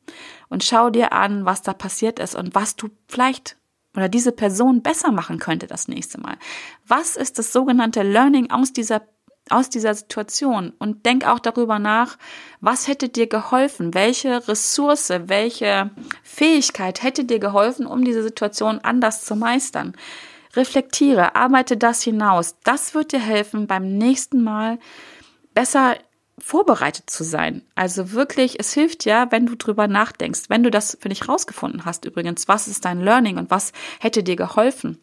[0.50, 3.58] Und schau dir an, was da passiert ist und was du vielleicht
[3.96, 6.38] oder diese Person besser machen könnte das nächste Mal.
[6.88, 9.02] Was ist das sogenannte Learning aus dieser
[9.52, 12.18] aus dieser Situation und denk auch darüber nach,
[12.62, 15.92] was hätte dir geholfen, welche Ressource, welche
[16.24, 19.94] Fähigkeit hätte dir geholfen, um diese Situation anders zu meistern.
[20.56, 22.56] Reflektiere, arbeite das hinaus.
[22.64, 24.80] Das wird dir helfen, beim nächsten Mal
[25.54, 25.96] besser
[26.40, 27.64] vorbereitet zu sein.
[27.76, 31.86] Also wirklich, es hilft ja, wenn du drüber nachdenkst, wenn du das für dich rausgefunden
[31.86, 35.00] hast übrigens, was ist dein Learning und was hätte dir geholfen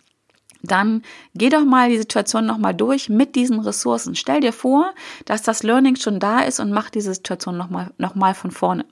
[0.70, 1.02] dann
[1.34, 4.14] geh doch mal die Situation nochmal durch mit diesen Ressourcen.
[4.14, 4.92] Stell dir vor,
[5.24, 8.84] dass das Learning schon da ist und mach diese Situation nochmal noch mal von vorne.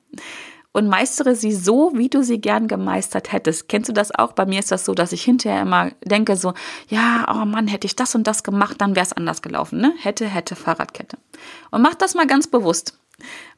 [0.75, 3.69] Und meistere sie so, wie du sie gern gemeistert hättest.
[3.69, 4.33] Kennst du das auch?
[4.33, 6.55] Bei mir ist das so, dass ich hinterher immer denke so,
[6.89, 9.81] ja, oh Mann, hätte ich das und das gemacht, dann wäre es anders gelaufen.
[9.81, 9.93] Ne?
[9.99, 11.19] Hätte, hätte, Fahrradkette.
[11.71, 12.99] Und mach das mal ganz bewusst.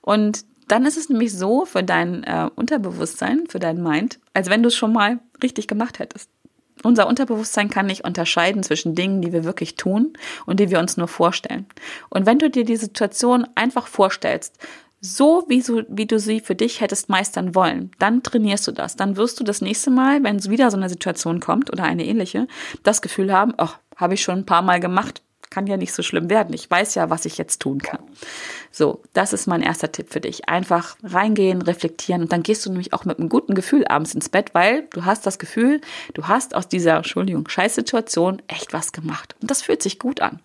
[0.00, 4.62] Und dann ist es nämlich so für dein äh, Unterbewusstsein, für dein Mind, als wenn
[4.62, 6.30] du es schon mal richtig gemacht hättest.
[6.84, 10.12] Unser Unterbewusstsein kann nicht unterscheiden zwischen Dingen, die wir wirklich tun
[10.46, 11.66] und die wir uns nur vorstellen.
[12.10, 14.58] Und wenn du dir die Situation einfach vorstellst,
[15.00, 18.96] so wie, so, wie du sie für dich hättest meistern wollen, dann trainierst du das.
[18.96, 22.46] Dann wirst du das nächste Mal, wenn wieder so eine Situation kommt oder eine ähnliche,
[22.84, 25.20] das Gefühl haben, ach, habe ich schon ein paar Mal gemacht,
[25.54, 26.52] kann ja nicht so schlimm werden.
[26.52, 28.00] Ich weiß ja, was ich jetzt tun kann.
[28.72, 30.48] So, das ist mein erster Tipp für dich.
[30.48, 34.28] Einfach reingehen, reflektieren und dann gehst du nämlich auch mit einem guten Gefühl abends ins
[34.28, 35.80] Bett, weil du hast das Gefühl,
[36.12, 39.36] du hast aus dieser, Entschuldigung, Scheißsituation echt was gemacht.
[39.40, 40.40] Und das fühlt sich gut an.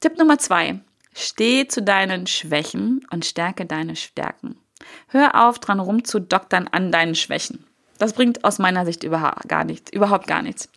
[0.00, 0.80] Tipp Nummer zwei.
[1.14, 4.56] Steh zu deinen Schwächen und stärke deine Stärken.
[5.06, 7.64] Hör auf, dran rumzudoktern an deinen Schwächen.
[7.98, 10.68] Das bringt aus meiner Sicht überhaupt gar nichts, überhaupt gar nichts.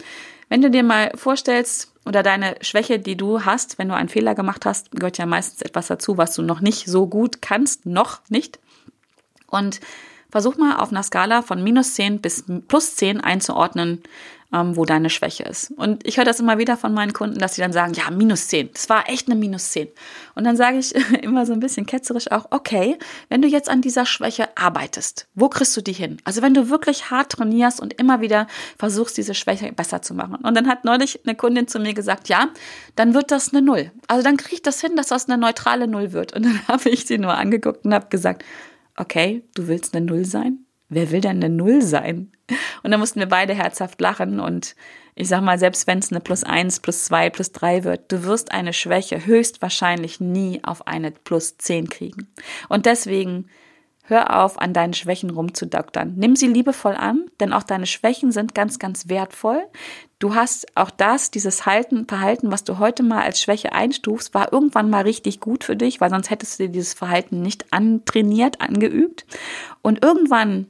[0.52, 4.36] Wenn du dir mal vorstellst, oder deine Schwäche, die du hast, wenn du einen Fehler
[4.36, 8.20] gemacht hast, gehört ja meistens etwas dazu, was du noch nicht so gut kannst, noch
[8.28, 8.60] nicht.
[9.48, 9.80] Und
[10.30, 14.04] versuch mal auf einer Skala von minus 10 bis plus 10 einzuordnen,
[14.54, 15.72] ähm, wo deine Schwäche ist.
[15.72, 18.48] Und ich höre das immer wieder von meinen Kunden, dass sie dann sagen, ja, minus
[18.48, 19.88] 10, das war echt eine minus 10.
[20.36, 22.98] Und dann sage ich immer so ein bisschen ketzerisch auch, okay,
[23.30, 26.18] wenn du jetzt an dieser Schwäche arbeitest, wo kriegst du die hin?
[26.24, 30.36] Also wenn du wirklich hart trainierst und immer wieder versuchst, diese Schwäche besser zu machen.
[30.36, 32.50] Und dann hat neulich eine Kundin zu mir gesagt, ja,
[32.96, 33.92] dann wird das eine Null.
[34.08, 36.34] Also dann kriege ich das hin, dass das eine neutrale Null wird.
[36.34, 38.44] Und dann habe ich sie nur angeguckt und habe gesagt,
[38.98, 40.66] okay, du willst eine Null sein?
[40.92, 42.32] wer will denn eine Null sein?
[42.84, 44.76] Und dann mussten wir beide herzhaft lachen und
[45.16, 48.24] ich sag mal, selbst wenn es eine plus eins, plus zwei, plus drei wird, du
[48.24, 52.28] wirst eine Schwäche höchstwahrscheinlich nie auf eine plus zehn kriegen.
[52.70, 53.48] Und deswegen
[54.04, 56.14] hör auf, an deinen Schwächen rumzudoktern.
[56.18, 59.64] Nimm sie liebevoll an, denn auch deine Schwächen sind ganz, ganz wertvoll.
[60.20, 64.52] Du hast auch das, dieses Halten, Verhalten, was du heute mal als Schwäche einstufst, war
[64.52, 68.62] irgendwann mal richtig gut für dich, weil sonst hättest du dir dieses Verhalten nicht antrainiert,
[68.62, 69.26] angeübt.
[69.82, 70.68] Und irgendwann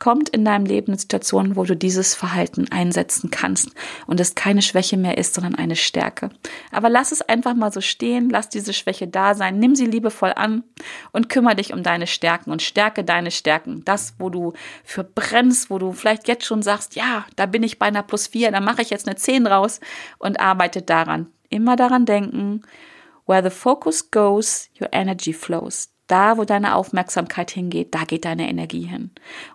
[0.00, 3.70] kommt in deinem Leben eine Situation, wo du dieses Verhalten einsetzen kannst
[4.06, 6.30] und es keine Schwäche mehr ist, sondern eine Stärke.
[6.72, 10.32] Aber lass es einfach mal so stehen, lass diese Schwäche da sein, nimm sie liebevoll
[10.34, 10.64] an
[11.12, 13.84] und kümmere dich um deine Stärken und stärke deine Stärken.
[13.84, 14.52] Das, wo du
[14.84, 18.26] für brennst, wo du vielleicht jetzt schon sagst, ja, da bin ich bei einer plus
[18.26, 19.80] vier, da mache ich jetzt eine zehn raus
[20.18, 21.28] und arbeite daran.
[21.50, 22.62] Immer daran denken,
[23.26, 28.48] where the focus goes, your energy flows da, wo deine Aufmerksamkeit hingeht, da geht deine
[28.48, 29.10] Energie hin.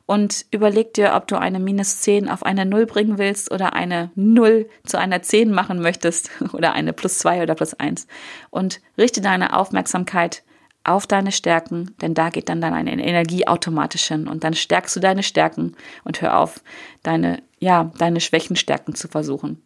[0.05, 4.11] Und überleg dir, ob du eine minus 10 auf eine 0 bringen willst oder eine
[4.15, 8.07] 0 zu einer 10 machen möchtest oder eine plus 2 oder plus 1.
[8.49, 10.43] Und richte deine Aufmerksamkeit
[10.83, 14.99] auf deine Stärken, denn da geht dann deine Energie automatisch hin und dann stärkst du
[14.99, 16.63] deine Stärken und hör auf,
[17.03, 19.61] deine, ja, deine Schwächen stärken zu versuchen.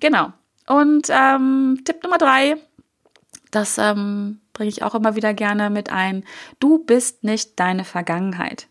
[0.00, 0.32] Genau.
[0.66, 2.56] Und ähm, Tipp Nummer drei,
[3.50, 6.24] das ähm, bringe ich auch immer wieder gerne mit ein.
[6.60, 8.68] Du bist nicht deine Vergangenheit.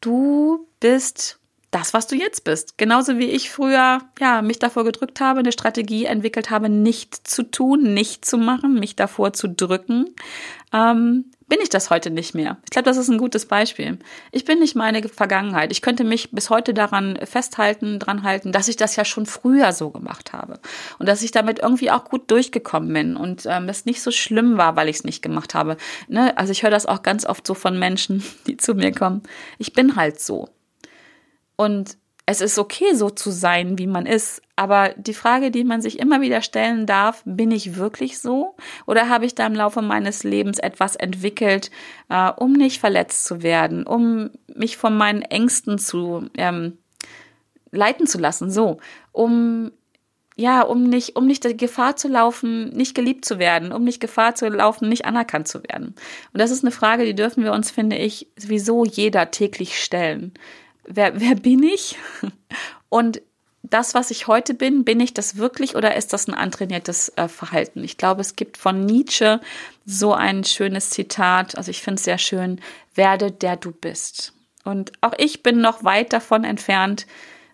[0.00, 1.40] Du bist
[1.74, 2.78] das, was du jetzt bist.
[2.78, 7.42] Genauso wie ich früher, ja, mich davor gedrückt habe, eine Strategie entwickelt habe, nicht zu
[7.42, 10.14] tun, nicht zu machen, mich davor zu drücken,
[10.72, 12.56] ähm, bin ich das heute nicht mehr.
[12.64, 13.98] Ich glaube, das ist ein gutes Beispiel.
[14.32, 15.72] Ich bin nicht meine Vergangenheit.
[15.72, 19.72] Ich könnte mich bis heute daran festhalten, dran halten, dass ich das ja schon früher
[19.72, 20.60] so gemacht habe
[20.98, 24.56] und dass ich damit irgendwie auch gut durchgekommen bin und ähm, es nicht so schlimm
[24.56, 25.76] war, weil ich es nicht gemacht habe.
[26.08, 26.36] Ne?
[26.38, 29.22] Also ich höre das auch ganz oft so von Menschen, die zu mir kommen.
[29.58, 30.53] Ich bin halt so.
[31.56, 34.40] Und es ist okay, so zu sein, wie man ist.
[34.56, 38.54] Aber die Frage, die man sich immer wieder stellen darf, bin ich wirklich so?
[38.86, 41.70] Oder habe ich da im Laufe meines Lebens etwas entwickelt,
[42.08, 46.78] äh, um nicht verletzt zu werden, um mich von meinen Ängsten zu, ähm,
[47.70, 48.78] leiten zu lassen, so,
[49.12, 49.70] um
[50.36, 54.00] ja, um nicht, um nicht die Gefahr zu laufen, nicht geliebt zu werden, um nicht
[54.00, 55.94] Gefahr zu laufen, nicht anerkannt zu werden.
[56.32, 60.34] Und das ist eine Frage, die dürfen wir uns, finde ich, sowieso jeder täglich stellen.
[60.86, 61.96] Wer, wer bin ich?
[62.88, 63.20] Und
[63.62, 67.28] das, was ich heute bin, bin ich das wirklich oder ist das ein antrainiertes äh,
[67.28, 67.82] Verhalten?
[67.82, 69.40] Ich glaube, es gibt von Nietzsche
[69.86, 72.60] so ein schönes Zitat, also ich finde es sehr schön,
[72.94, 74.34] werde der du bist.
[74.64, 77.06] Und auch ich bin noch weit davon entfernt,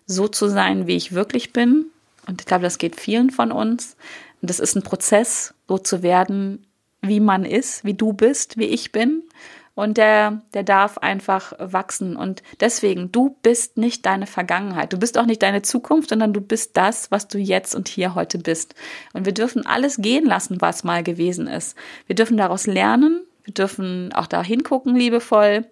[0.05, 1.85] so zu sein, wie ich wirklich bin.
[2.27, 3.95] Und ich glaube, das geht vielen von uns.
[4.41, 6.65] Und das ist ein Prozess, so zu werden,
[7.01, 9.23] wie man ist, wie du bist, wie ich bin.
[9.73, 12.15] Und der, der darf einfach wachsen.
[12.15, 14.91] Und deswegen, du bist nicht deine Vergangenheit.
[14.91, 18.13] Du bist auch nicht deine Zukunft, sondern du bist das, was du jetzt und hier
[18.13, 18.75] heute bist.
[19.13, 21.77] Und wir dürfen alles gehen lassen, was mal gewesen ist.
[22.07, 23.21] Wir dürfen daraus lernen.
[23.43, 25.65] Wir dürfen auch da hingucken, liebevoll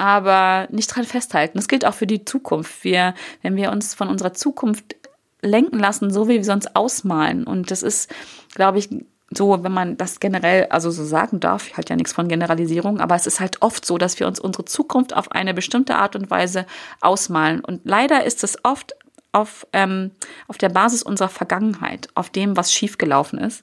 [0.00, 1.58] aber nicht dran festhalten.
[1.58, 2.84] Das gilt auch für die Zukunft.
[2.84, 4.96] Wir, wenn wir uns von unserer Zukunft
[5.42, 7.44] lenken lassen, so wie wir sonst ausmalen.
[7.44, 8.10] Und das ist,
[8.54, 8.88] glaube ich,
[9.32, 13.00] so, wenn man das generell, also so sagen darf, ich halte ja nichts von Generalisierung,
[13.00, 16.16] aber es ist halt oft so, dass wir uns unsere Zukunft auf eine bestimmte Art
[16.16, 16.66] und Weise
[17.00, 17.60] ausmalen.
[17.60, 18.94] Und leider ist es oft
[19.30, 20.10] auf, ähm,
[20.48, 23.62] auf der Basis unserer Vergangenheit, auf dem, was schiefgelaufen ist.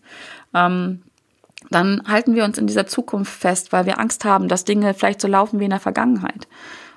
[0.54, 1.04] Ähm,
[1.70, 5.20] dann halten wir uns in dieser Zukunft fest, weil wir Angst haben, dass Dinge vielleicht
[5.20, 6.48] so laufen wie in der Vergangenheit.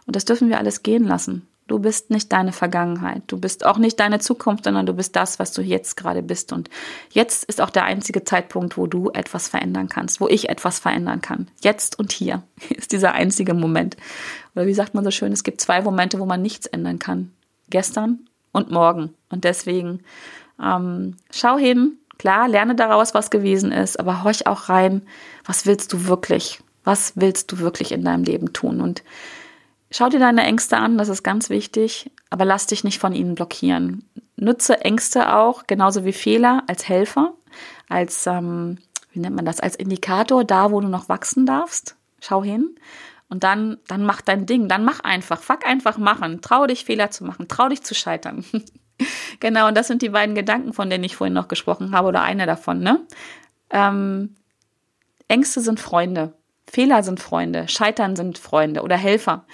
[0.06, 1.48] Und das dürfen wir alles gehen lassen.
[1.70, 3.22] Du bist nicht deine Vergangenheit.
[3.28, 6.52] Du bist auch nicht deine Zukunft, sondern du bist das, was du jetzt gerade bist.
[6.52, 6.68] Und
[7.12, 11.20] jetzt ist auch der einzige Zeitpunkt, wo du etwas verändern kannst, wo ich etwas verändern
[11.20, 11.46] kann.
[11.62, 13.96] Jetzt und hier ist dieser einzige Moment.
[14.56, 17.30] Oder wie sagt man so schön, es gibt zwei Momente, wo man nichts ändern kann.
[17.68, 18.18] Gestern
[18.50, 19.14] und morgen.
[19.28, 20.00] Und deswegen
[20.60, 25.02] ähm, schau hin, klar, lerne daraus, was gewesen ist, aber horch auch rein,
[25.44, 26.58] was willst du wirklich?
[26.82, 28.80] Was willst du wirklich in deinem Leben tun?
[28.80, 29.04] Und
[29.90, 33.34] Schau dir deine Ängste an, das ist ganz wichtig, aber lass dich nicht von ihnen
[33.34, 34.08] blockieren.
[34.36, 37.34] Nutze Ängste auch, genauso wie Fehler, als Helfer,
[37.88, 38.78] als, ähm,
[39.12, 41.96] wie nennt man das, als Indikator, da wo du noch wachsen darfst.
[42.20, 42.76] Schau hin.
[43.28, 47.10] Und dann, dann mach dein Ding, dann mach einfach, fuck einfach machen, trau dich Fehler
[47.10, 48.44] zu machen, trau dich zu scheitern.
[49.40, 52.22] genau, und das sind die beiden Gedanken, von denen ich vorhin noch gesprochen habe, oder
[52.22, 53.06] einer davon, ne?
[53.70, 54.34] Ähm,
[55.28, 56.32] Ängste sind Freunde,
[56.68, 59.44] Fehler sind Freunde, Scheitern sind Freunde oder Helfer.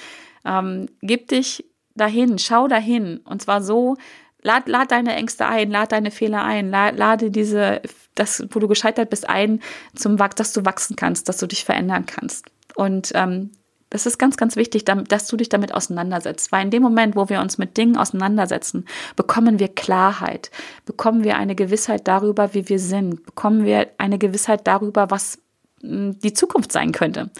[0.46, 3.18] Ähm, gib dich dahin, schau dahin.
[3.18, 3.96] Und zwar so,
[4.42, 7.82] lad, lad deine Ängste ein, lad deine Fehler ein, lad, lade diese,
[8.14, 9.60] das, wo du gescheitert bist, ein,
[9.94, 12.46] zum dass du wachsen kannst, dass du dich verändern kannst.
[12.74, 13.50] Und ähm,
[13.90, 17.28] das ist ganz, ganz wichtig, dass du dich damit auseinandersetzt, weil in dem Moment, wo
[17.28, 20.50] wir uns mit Dingen auseinandersetzen, bekommen wir Klarheit,
[20.84, 25.38] bekommen wir eine Gewissheit darüber, wie wir sind, bekommen wir eine Gewissheit darüber, was
[25.86, 27.30] die Zukunft sein könnte.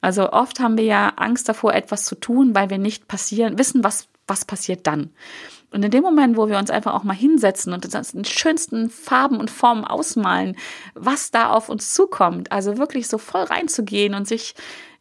[0.00, 3.84] Also oft haben wir ja Angst davor, etwas zu tun, weil wir nicht passieren, wissen,
[3.84, 5.10] was, was passiert dann.
[5.72, 8.88] Und in dem Moment, wo wir uns einfach auch mal hinsetzen und das in schönsten
[8.88, 10.56] Farben und Formen ausmalen,
[10.94, 14.54] was da auf uns zukommt, also wirklich so voll reinzugehen und sich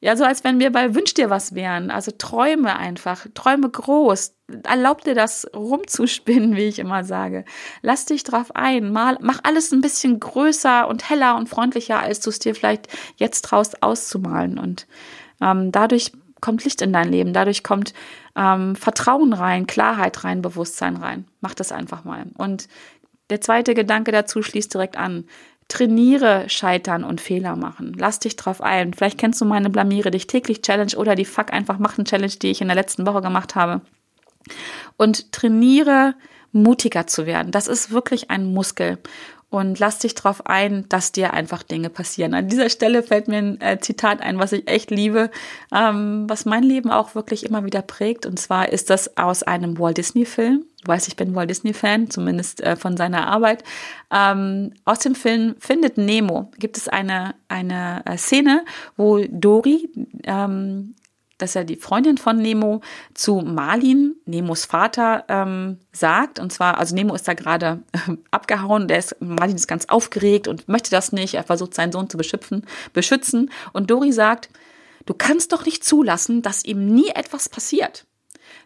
[0.05, 1.89] ja, so als wenn wir bei Wünsch dir was wären.
[1.89, 4.35] Also träume einfach, träume groß.
[4.61, 7.43] Erlaub dir das rumzuspinnen, wie ich immer sage.
[7.81, 8.91] Lass dich drauf ein.
[8.93, 12.87] Mal, mach alles ein bisschen größer und heller und freundlicher, als du es dir vielleicht
[13.15, 14.59] jetzt traust auszumalen.
[14.59, 14.85] Und
[15.41, 17.33] ähm, dadurch kommt Licht in dein Leben.
[17.33, 17.95] Dadurch kommt
[18.35, 21.25] ähm, Vertrauen rein, Klarheit rein, Bewusstsein rein.
[21.41, 22.27] Mach das einfach mal.
[22.37, 22.67] Und
[23.31, 25.25] der zweite Gedanke dazu schließt direkt an.
[25.67, 27.95] Trainiere Scheitern und Fehler machen.
[27.97, 28.93] Lass dich drauf ein.
[28.93, 32.51] Vielleicht kennst du meine Blamiere dich täglich Challenge oder die Fuck einfach machen Challenge, die
[32.51, 33.81] ich in der letzten Woche gemacht habe.
[34.97, 36.13] Und trainiere
[36.51, 37.51] mutiger zu werden.
[37.51, 38.97] Das ist wirklich ein Muskel
[39.55, 42.33] und lass dich darauf ein, dass dir einfach Dinge passieren.
[42.33, 45.31] An dieser Stelle fällt mir ein äh, Zitat ein, was ich echt liebe,
[45.73, 48.25] ähm, was mein Leben auch wirklich immer wieder prägt.
[48.25, 50.65] Und zwar ist das aus einem Walt Disney-Film.
[50.83, 53.63] Du weißt, ich bin Walt Disney-Fan, zumindest äh, von seiner Arbeit.
[54.11, 58.65] Ähm, aus dem Film Findet Nemo gibt es eine, eine äh, Szene,
[58.97, 59.89] wo Dory
[60.25, 60.95] ähm,
[61.37, 62.81] dass er die Freundin von Nemo
[63.13, 66.39] zu Marlin, Nemos Vater, ähm, sagt.
[66.39, 70.47] Und zwar, also Nemo ist da gerade äh, abgehauen, der ist, Marlin ist ganz aufgeregt
[70.47, 71.33] und möchte das nicht.
[71.33, 73.51] Er versucht seinen Sohn zu beschützen, beschützen.
[73.73, 74.49] Und Dori sagt,
[75.05, 78.05] du kannst doch nicht zulassen, dass ihm nie etwas passiert.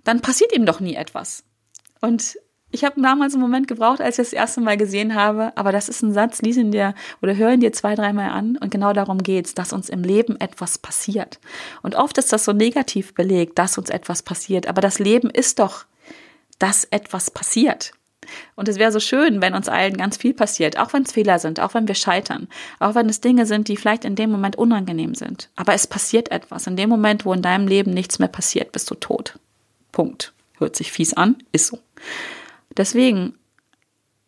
[0.03, 1.43] Dann passiert ihm doch nie etwas.
[2.01, 2.37] Und
[2.71, 5.89] ich habe damals einen Moment gebraucht, als ich das erste Mal gesehen habe, aber das
[5.89, 8.93] ist ein Satz, lies ihn dir oder hör ihn dir zwei, dreimal an und genau
[8.93, 11.39] darum geht's, dass uns im Leben etwas passiert.
[11.81, 15.59] Und oft ist das so negativ belegt, dass uns etwas passiert, aber das Leben ist
[15.59, 15.85] doch,
[16.59, 17.93] dass etwas passiert.
[18.55, 21.39] Und es wäre so schön, wenn uns allen ganz viel passiert, auch wenn es Fehler
[21.39, 22.47] sind, auch wenn wir scheitern,
[22.79, 25.49] auch wenn es Dinge sind, die vielleicht in dem Moment unangenehm sind.
[25.55, 26.67] Aber es passiert etwas.
[26.67, 29.39] In dem Moment, wo in deinem Leben nichts mehr passiert, bist du tot.
[29.91, 30.33] Punkt.
[30.59, 31.79] Hört sich fies an, ist so.
[32.77, 33.35] Deswegen,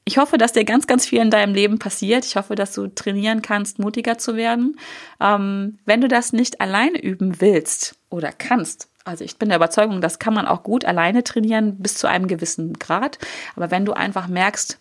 [0.04, 2.26] ich hoffe, dass dir ganz, ganz viel in deinem Leben passiert.
[2.26, 4.78] Ich hoffe, dass du trainieren kannst, mutiger zu werden.
[5.20, 10.02] Ähm, wenn du das nicht alleine üben willst oder kannst, also ich bin der Überzeugung,
[10.02, 13.20] das kann man auch gut alleine trainieren bis zu einem gewissen Grad.
[13.56, 14.78] Aber wenn du einfach merkst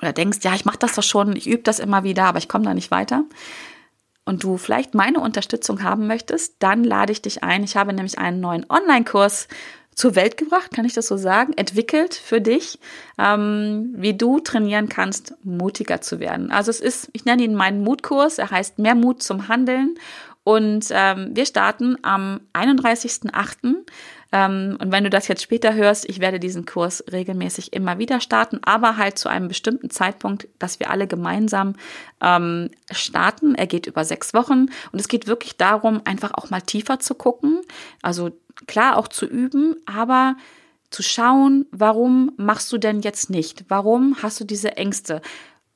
[0.00, 2.48] oder denkst, ja, ich mache das doch schon, ich übe das immer wieder, aber ich
[2.48, 3.24] komme da nicht weiter,
[4.24, 7.62] und du vielleicht meine Unterstützung haben möchtest, dann lade ich dich ein.
[7.62, 9.48] Ich habe nämlich einen neuen Online-Kurs
[9.94, 12.78] zur Welt gebracht, kann ich das so sagen, entwickelt für dich,
[13.18, 16.50] ähm, wie du trainieren kannst, mutiger zu werden.
[16.50, 19.96] Also es ist, ich nenne ihn meinen Mutkurs, er heißt Mehr Mut zum Handeln
[20.44, 23.76] und ähm, wir starten am 31.08.
[24.34, 28.20] Ähm, und wenn du das jetzt später hörst, ich werde diesen Kurs regelmäßig immer wieder
[28.20, 31.76] starten, aber halt zu einem bestimmten Zeitpunkt, dass wir alle gemeinsam
[32.20, 33.54] ähm, starten.
[33.54, 37.14] Er geht über sechs Wochen und es geht wirklich darum, einfach auch mal tiefer zu
[37.14, 37.60] gucken.
[38.02, 38.32] Also
[38.66, 40.36] klar auch zu üben, aber
[40.90, 43.64] zu schauen, warum machst du denn jetzt nicht?
[43.68, 45.22] Warum hast du diese Ängste?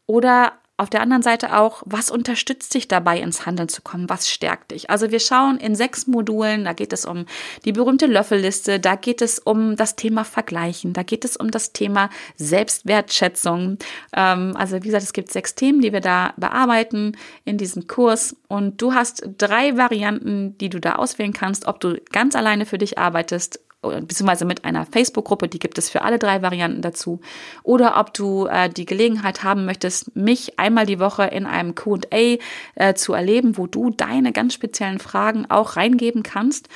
[0.07, 4.09] Oder auf der anderen Seite auch, was unterstützt dich dabei, ins Handeln zu kommen?
[4.09, 4.91] Was stärkt dich?
[4.91, 7.27] Also wir schauen in sechs Modulen, da geht es um
[7.65, 11.73] die berühmte Löffelliste, da geht es um das Thema Vergleichen, da geht es um das
[11.73, 13.79] Thema Selbstwertschätzung.
[14.15, 18.37] Ähm, also wie gesagt, es gibt sechs Themen, die wir da bearbeiten in diesem Kurs.
[18.47, 22.79] Und du hast drei Varianten, die du da auswählen kannst, ob du ganz alleine für
[22.79, 27.21] dich arbeitest beziehungsweise mit einer Facebook-Gruppe, die gibt es für alle drei Varianten dazu.
[27.63, 32.39] Oder ob du äh, die Gelegenheit haben möchtest, mich einmal die Woche in einem QA
[32.75, 36.69] äh, zu erleben, wo du deine ganz speziellen Fragen auch reingeben kannst.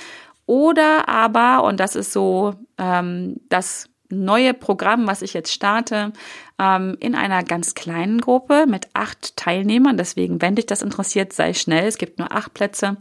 [0.46, 6.12] Oder aber, und das ist so ähm, das neue Programm, was ich jetzt starte,
[6.58, 9.96] ähm, in einer ganz kleinen Gruppe mit acht Teilnehmern.
[9.96, 11.86] Deswegen, wenn dich das interessiert, sei schnell.
[11.86, 12.98] Es gibt nur acht Plätze.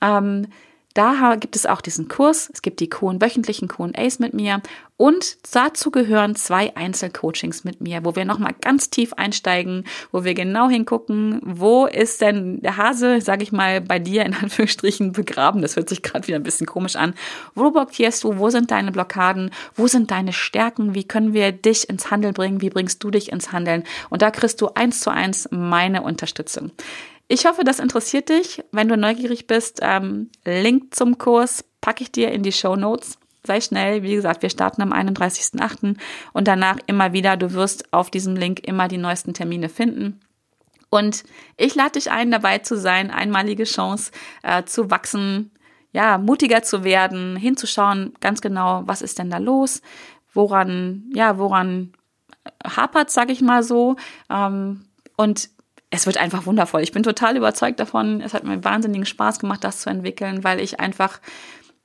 [0.00, 0.48] Ähm,
[1.00, 2.50] da gibt es auch diesen Kurs.
[2.52, 4.60] Es gibt die wöchentlichen Q&As mit mir
[4.98, 10.34] und dazu gehören zwei Einzelcoachings mit mir, wo wir nochmal ganz tief einsteigen, wo wir
[10.34, 15.62] genau hingucken, wo ist denn der Hase, sage ich mal, bei dir in Anführungsstrichen begraben.
[15.62, 17.14] Das hört sich gerade wieder ein bisschen komisch an.
[17.54, 18.36] Wo blockierst du?
[18.36, 19.52] Wo sind deine Blockaden?
[19.74, 20.94] Wo sind deine Stärken?
[20.94, 22.60] Wie können wir dich ins Handeln bringen?
[22.60, 23.84] Wie bringst du dich ins Handeln?
[24.10, 26.72] Und da kriegst du eins zu eins meine Unterstützung.
[27.32, 28.64] Ich hoffe, das interessiert dich.
[28.72, 33.18] Wenn du neugierig bist, ähm, Link zum Kurs packe ich dir in die Show Notes.
[33.44, 35.96] Sei schnell, wie gesagt, wir starten am 31.08.
[36.32, 37.36] und danach immer wieder.
[37.36, 40.18] Du wirst auf diesem Link immer die neuesten Termine finden.
[40.90, 41.22] Und
[41.56, 44.10] ich lade dich ein, dabei zu sein, einmalige Chance
[44.42, 45.52] äh, zu wachsen,
[45.92, 49.82] ja, mutiger zu werden, hinzuschauen, ganz genau, was ist denn da los,
[50.34, 51.92] woran, ja, woran
[52.64, 53.94] hapert, sag ich mal so.
[54.28, 55.48] Ähm, und
[55.90, 56.82] es wird einfach wundervoll.
[56.82, 58.20] Ich bin total überzeugt davon.
[58.20, 61.20] Es hat mir wahnsinnigen Spaß gemacht, das zu entwickeln, weil ich einfach,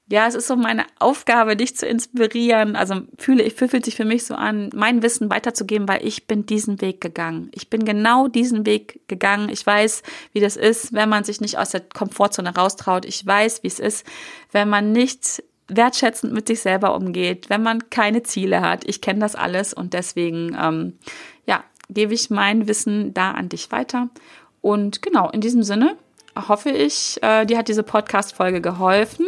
[0.08, 2.76] ja, es ist so meine Aufgabe, dich zu inspirieren.
[2.76, 6.46] Also fühle ich, fühlt sich für mich so an, mein Wissen weiterzugeben, weil ich bin
[6.46, 7.50] diesen Weg gegangen.
[7.52, 9.50] Ich bin genau diesen Weg gegangen.
[9.50, 13.06] Ich weiß, wie das ist, wenn man sich nicht aus der Komfortzone raustraut.
[13.06, 14.06] Ich weiß, wie es ist,
[14.52, 18.84] wenn man nicht wertschätzend mit sich selber umgeht, wenn man keine Ziele hat.
[18.86, 21.00] Ich kenne das alles und deswegen, ähm,
[21.90, 24.10] gebe ich mein Wissen da an dich weiter.
[24.62, 25.96] Und genau, in diesem Sinne
[26.36, 29.28] hoffe ich, äh, dir hat diese Podcast-Folge geholfen.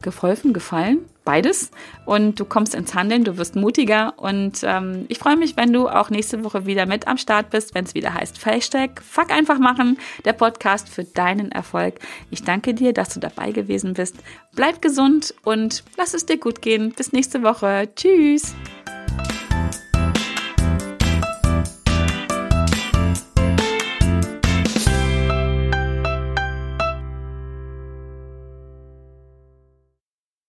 [0.00, 1.70] Geholfen, gefallen, beides.
[2.06, 4.14] Und du kommst ins Handeln, du wirst mutiger.
[4.16, 7.74] Und ähm, ich freue mich, wenn du auch nächste Woche wieder mit am Start bist,
[7.74, 12.00] wenn es wieder heißt Hashtag Fuck einfach machen, der Podcast für deinen Erfolg.
[12.30, 14.16] Ich danke dir, dass du dabei gewesen bist.
[14.56, 16.92] Bleib gesund und lass es dir gut gehen.
[16.96, 17.88] Bis nächste Woche.
[17.94, 18.54] Tschüss.